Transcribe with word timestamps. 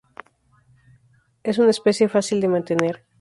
Es 1.43 1.59
una 1.59 1.69
especie 1.69 2.09
fácil 2.09 2.41
de 2.41 2.47
mantener. 2.47 3.05